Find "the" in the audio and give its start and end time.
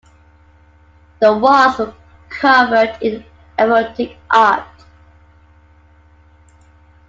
1.19-1.37